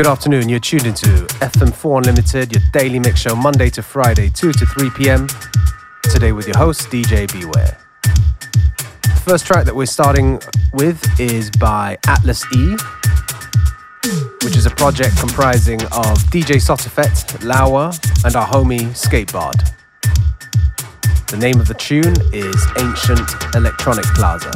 [0.00, 0.48] Good afternoon.
[0.48, 1.08] You're tuned into
[1.42, 5.28] FM4 Unlimited, your daily mix show, Monday to Friday, 2 to 3 p.m.
[6.04, 7.76] Today with your host, DJ Beware.
[9.02, 10.40] The first track that we're starting
[10.72, 12.76] with is by Atlas E,
[14.42, 17.92] which is a project comprising of DJ Sotafet, Lawa,
[18.24, 19.70] and our homie Skateboard.
[21.26, 24.50] The name of the tune is Ancient Electronic Plaza.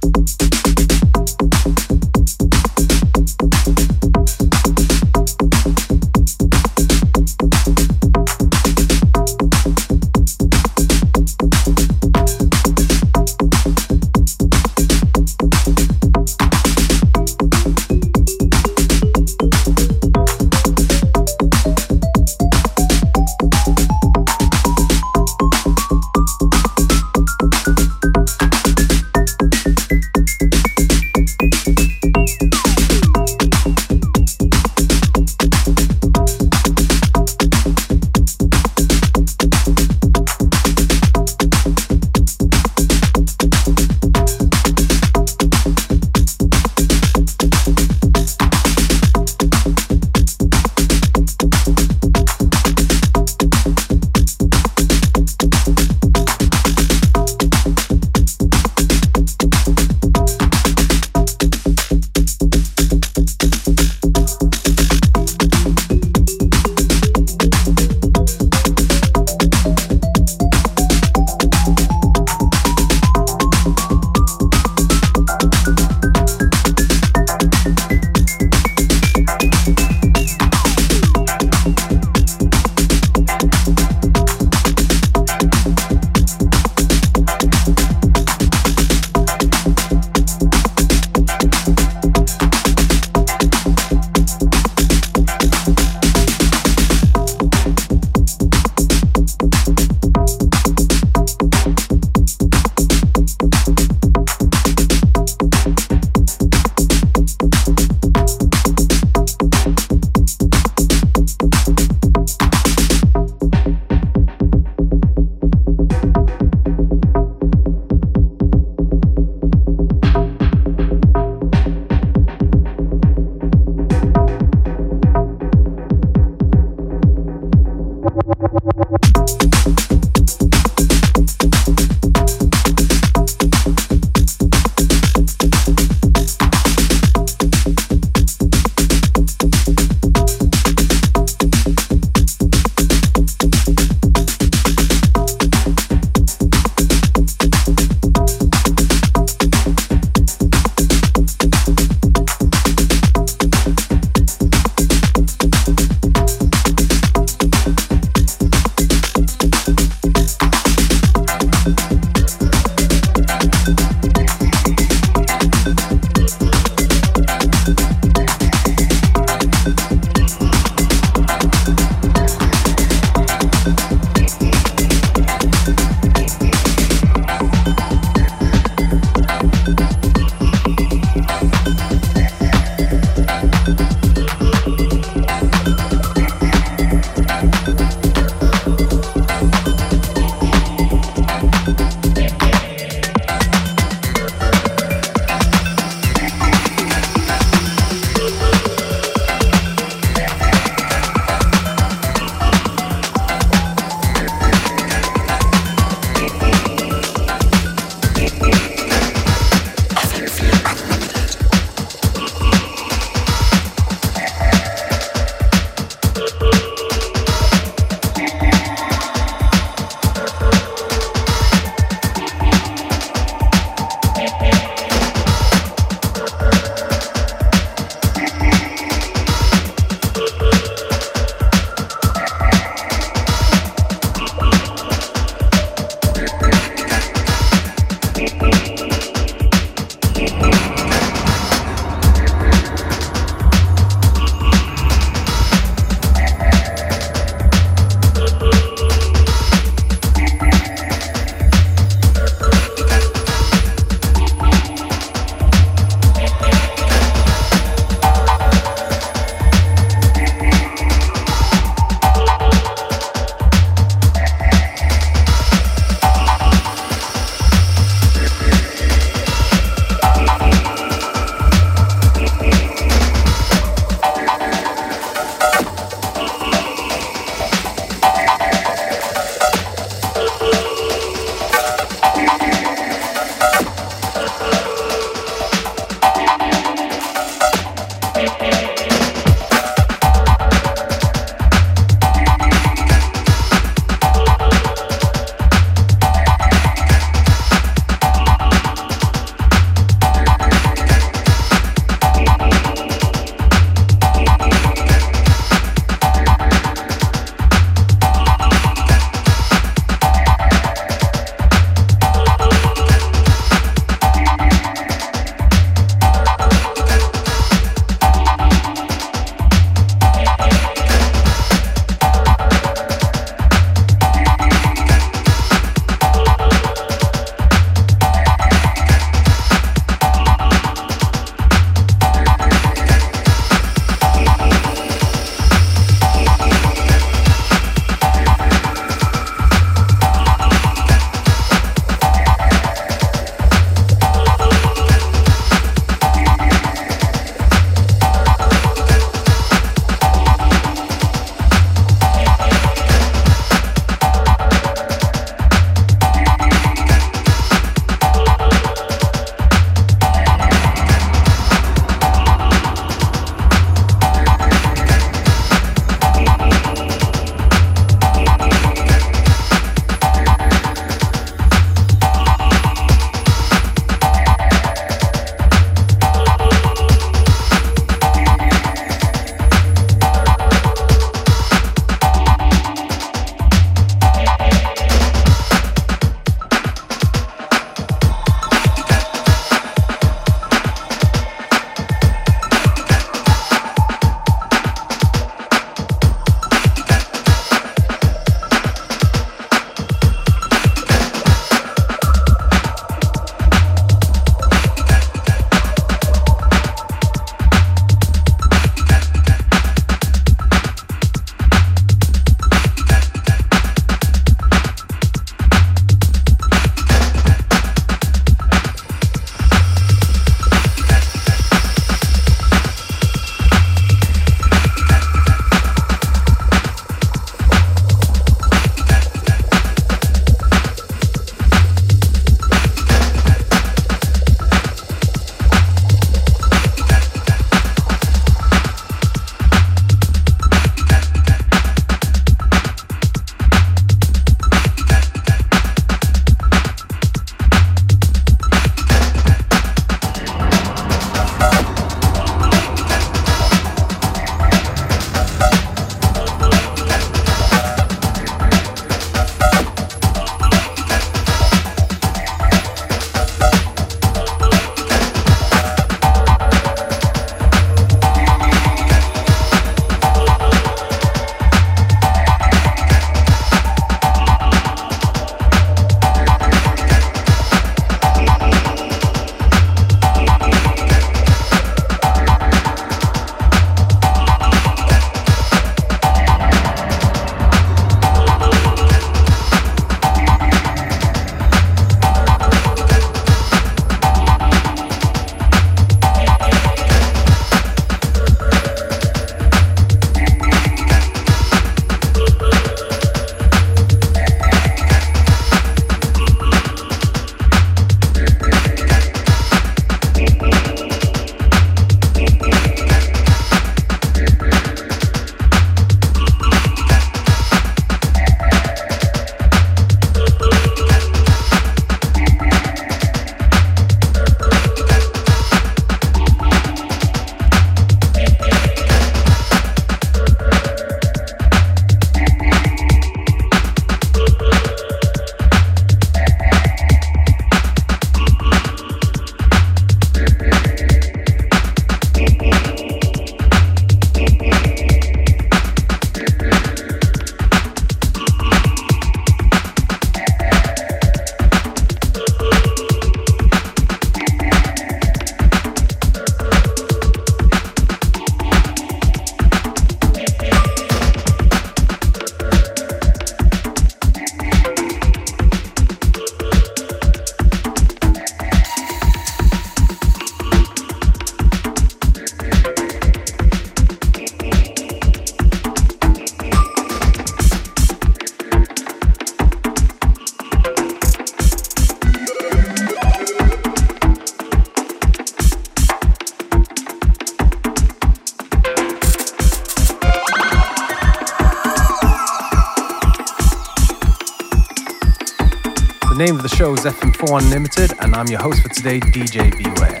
[596.26, 600.00] Name of the show is FM4 Unlimited, and I'm your host for today, DJ Beware.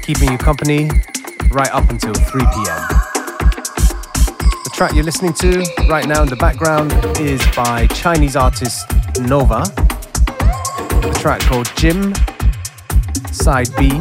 [0.00, 0.88] Keeping you company
[1.50, 2.88] right up until 3 p.m.
[4.64, 8.86] The track you're listening to right now in the background is by Chinese artist
[9.20, 9.64] Nova.
[11.08, 12.14] A track called Jim,
[13.32, 14.00] Side B.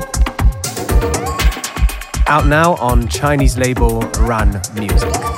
[2.27, 5.32] Out now on Chinese label Run Music.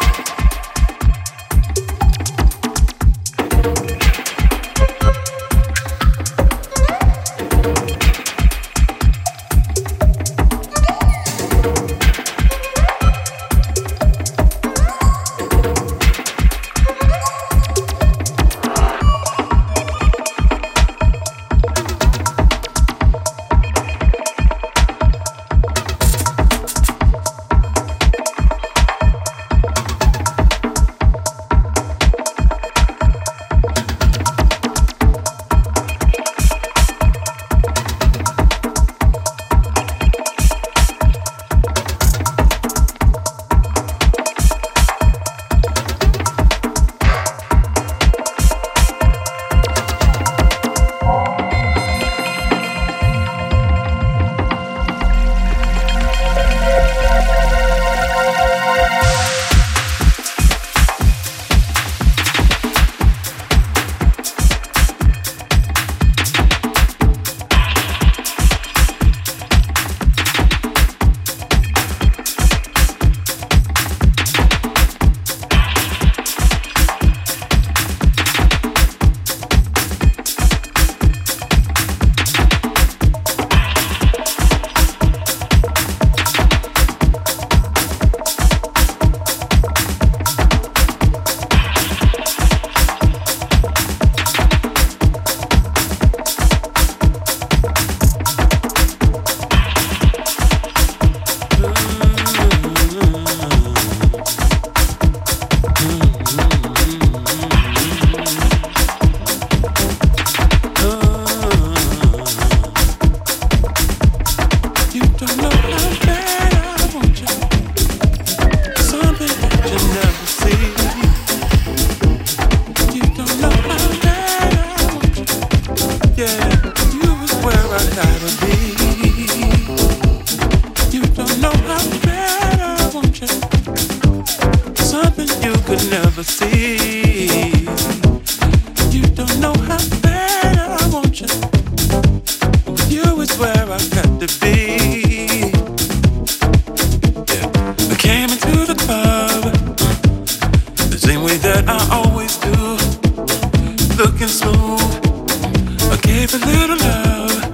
[156.27, 157.51] give a little love,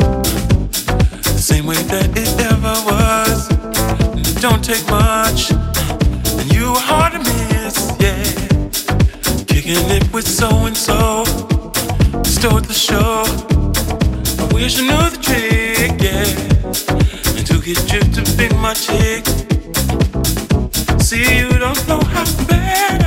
[1.24, 3.50] the same way that it ever was.
[4.40, 5.52] Don't take much,
[6.40, 8.24] and you are hard to miss, yeah.
[9.46, 11.26] Kicking it with so and so,
[12.24, 13.26] stole the show.
[14.40, 16.24] I wish I knew the trick, yeah.
[17.44, 17.66] Took
[18.16, 19.26] to my chick.
[21.02, 23.01] See, you don't know how bad.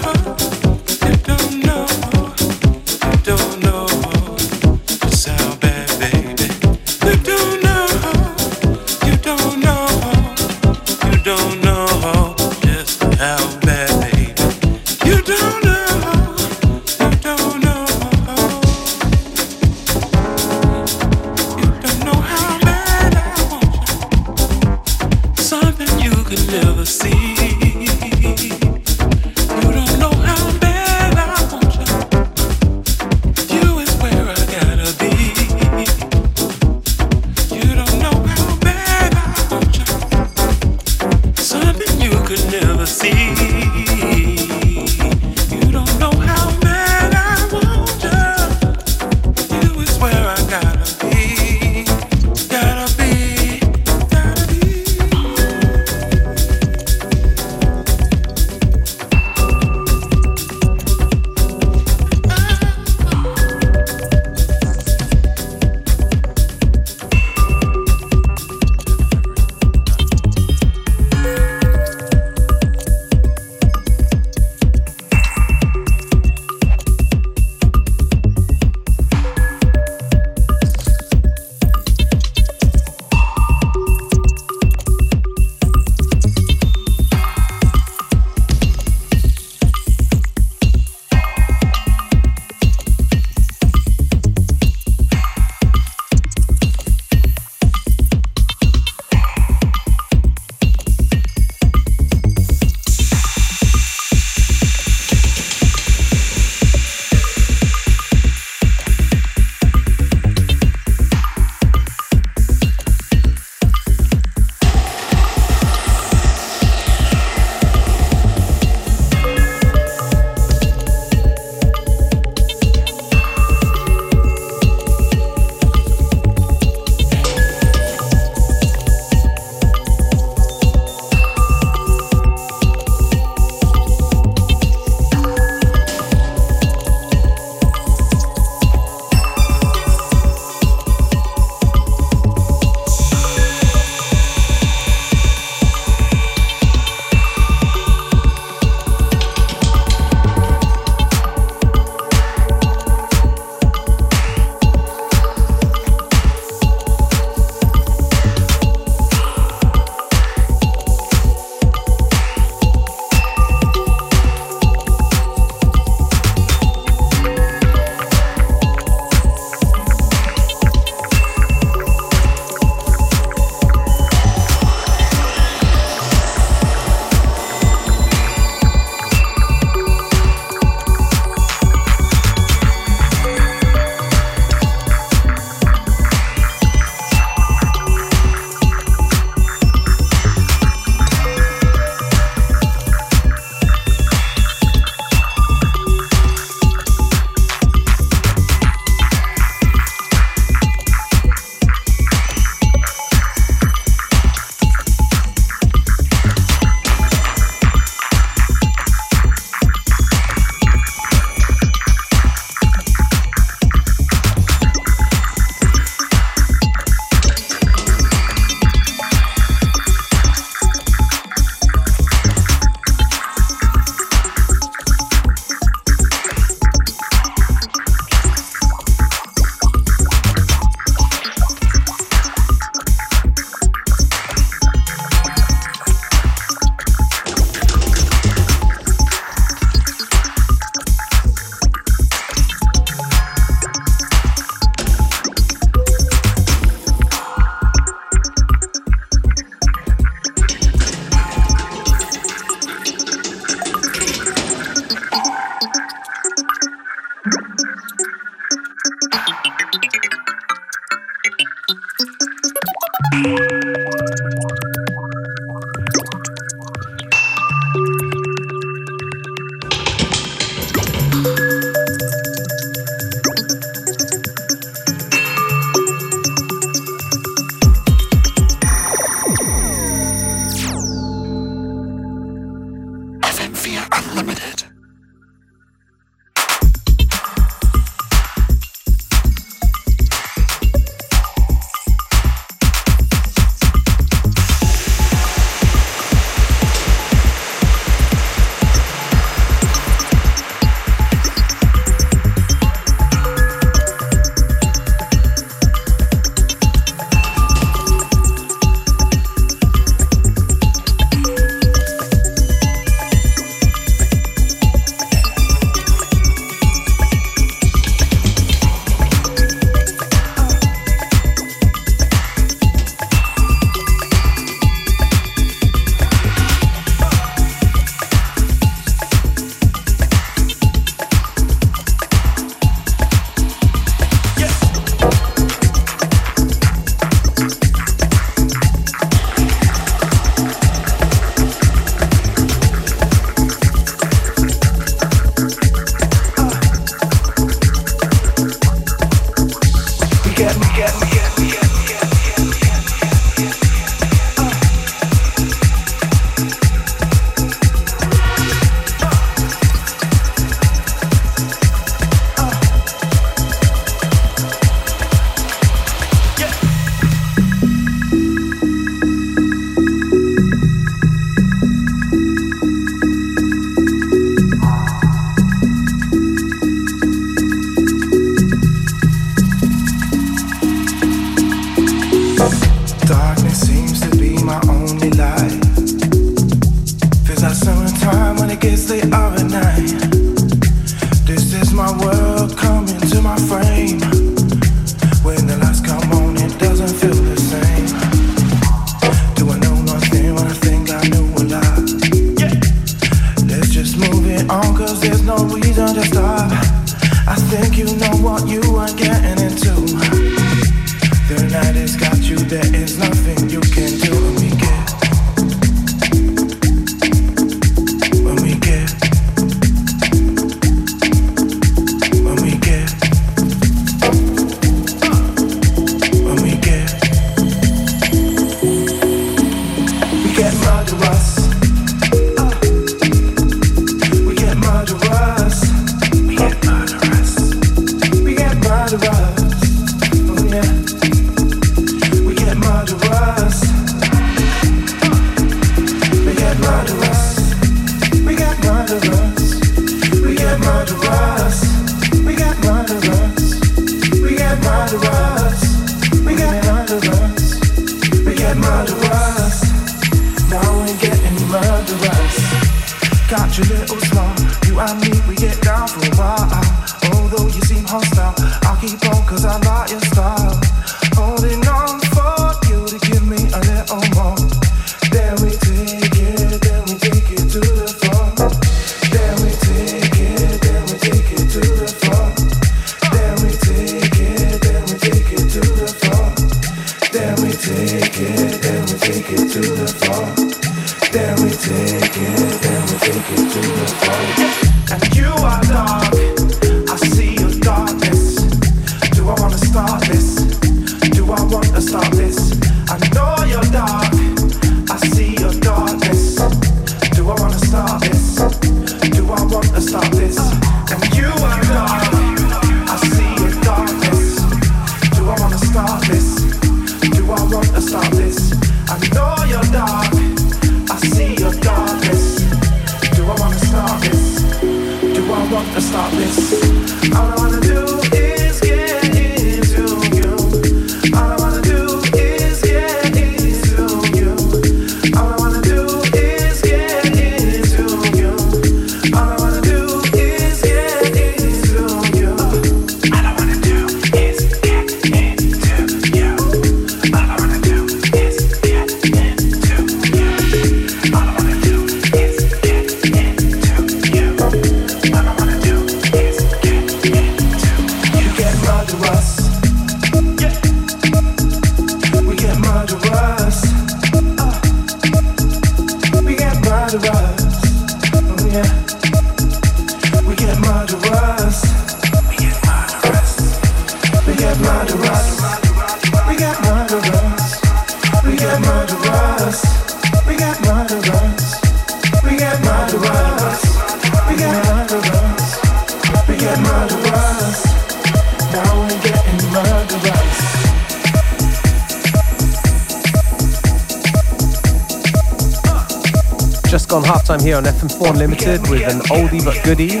[598.06, 600.00] Unlimited with an oldie but goodie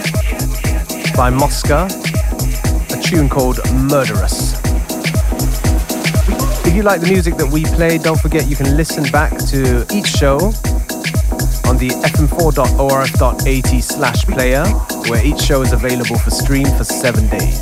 [1.16, 1.88] by Mosca,
[2.96, 4.54] a tune called Murderous.
[6.64, 9.84] If you like the music that we play, don't forget you can listen back to
[9.92, 10.36] each show
[11.66, 14.64] on the fm4.orf.at slash player,
[15.10, 17.60] where each show is available for stream for seven days.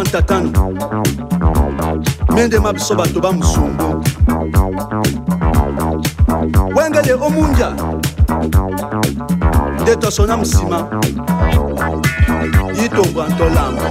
[0.00, 0.50] bantatana
[2.34, 4.04] mindema biso bato bamusungu
[6.76, 7.74] wengele omunja
[9.82, 10.88] nde tosona musima
[12.82, 13.90] yitombwa ntolamba.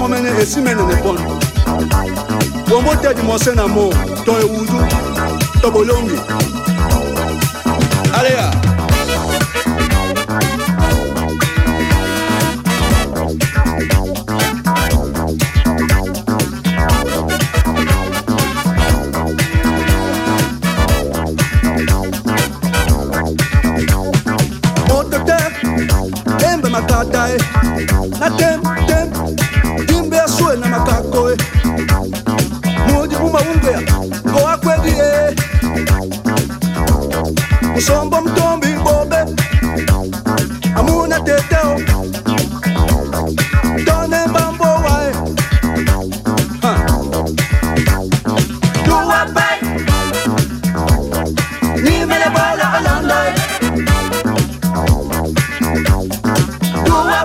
[0.00, 1.38] yango mene esimenene mpondo
[2.68, 3.92] bongo tedi mose na mo
[4.24, 4.86] to ewudu
[5.60, 6.18] to bolongi.
[8.14, 8.69] Aleya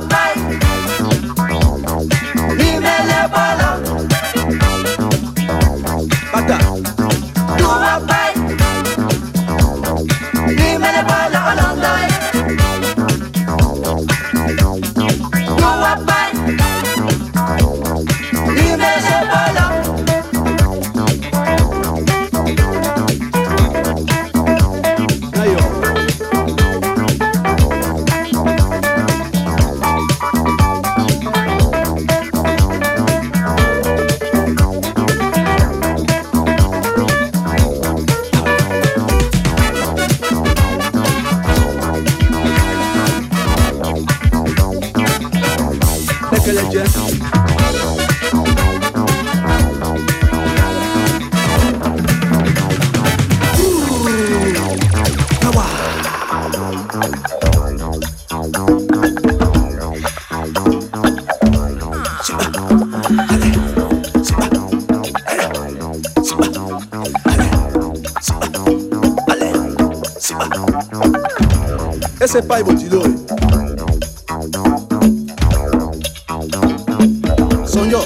[0.02, 0.25] bye.
[72.36, 73.02] sepa ibotilo
[77.66, 78.02] sonjo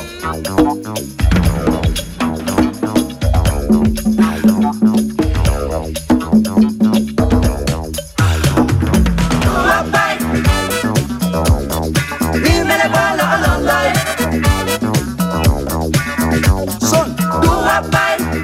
[16.89, 18.41] Son, do a bite.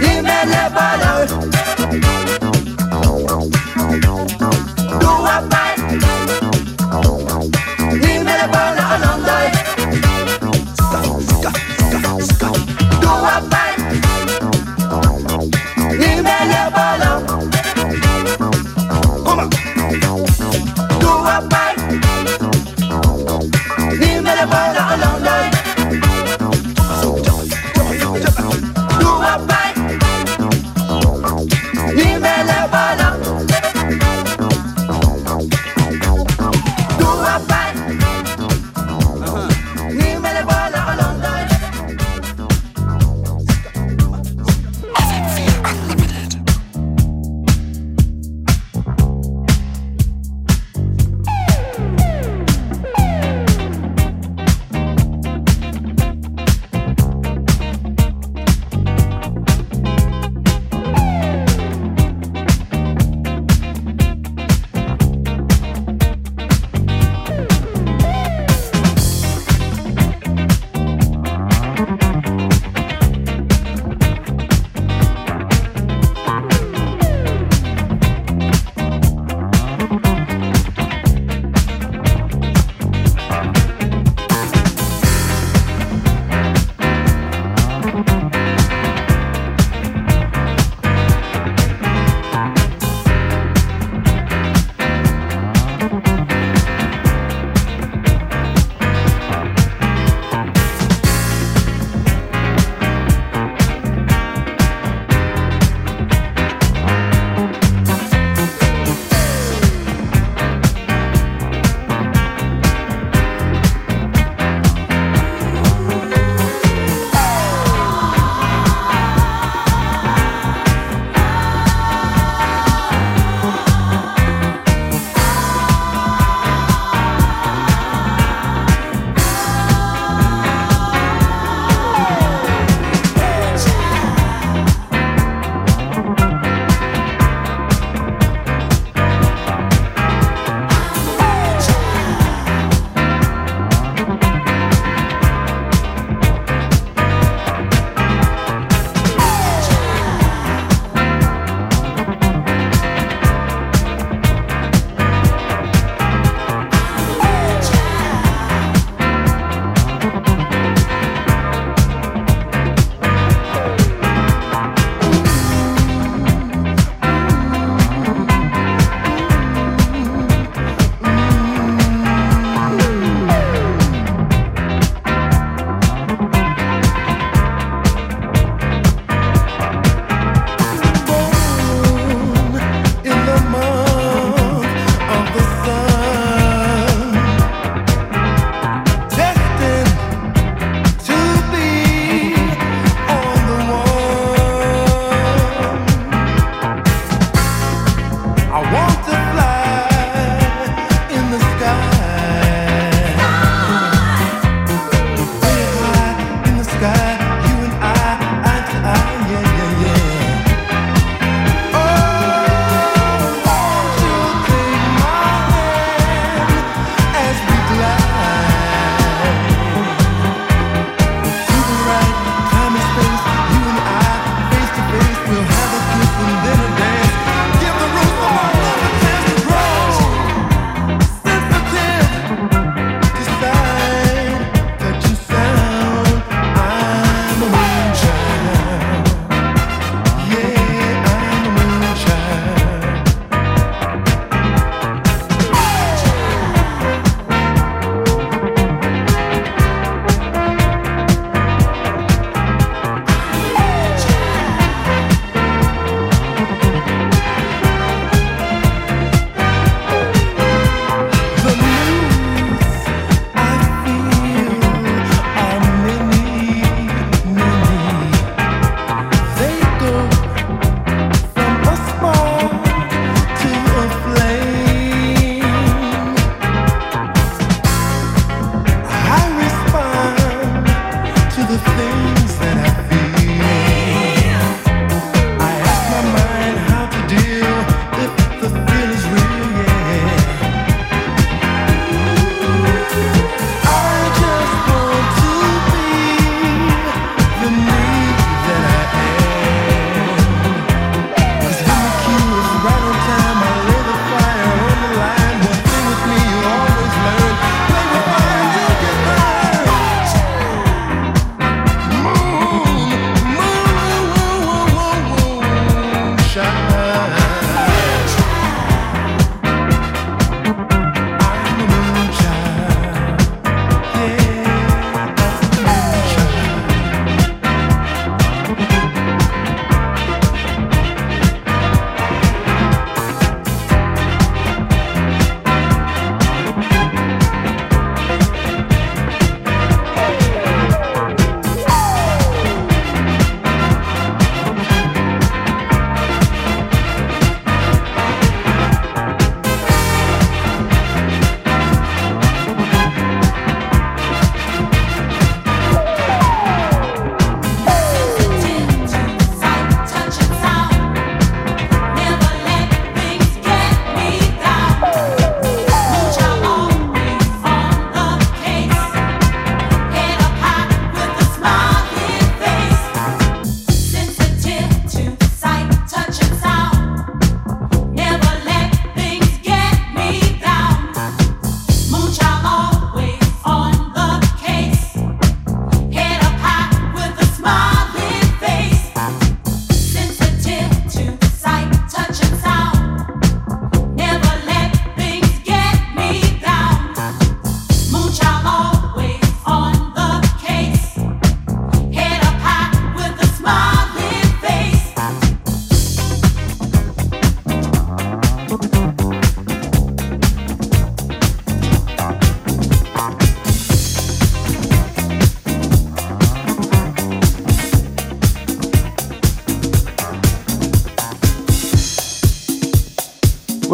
[0.00, 1.07] Dime le palo.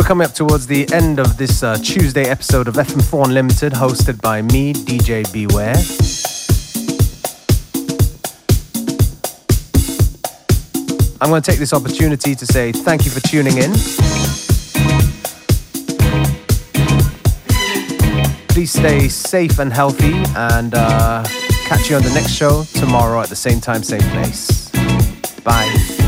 [0.05, 4.21] We're coming up towards the end of this uh, Tuesday episode of FM4 Unlimited, hosted
[4.21, 5.75] by me, DJ Beware.
[11.23, 13.73] I'm going to take this opportunity to say thank you for tuning in.
[18.49, 21.25] Please stay safe and healthy, and uh,
[21.65, 24.69] catch you on the next show tomorrow at the same time, same place.
[25.41, 26.04] Bye.